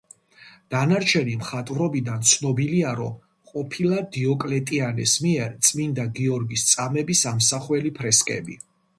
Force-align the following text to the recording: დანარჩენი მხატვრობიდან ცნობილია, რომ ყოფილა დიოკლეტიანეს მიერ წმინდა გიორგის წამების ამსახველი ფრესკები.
დანარჩენი 0.73 1.33
მხატვრობიდან 1.39 2.23
ცნობილია, 2.29 2.93
რომ 2.99 3.11
ყოფილა 3.51 3.99
დიოკლეტიანეს 4.15 5.13
მიერ 5.25 5.51
წმინდა 5.67 6.05
გიორგის 6.21 6.63
წამების 6.71 7.21
ამსახველი 7.33 7.93
ფრესკები. 8.01 8.57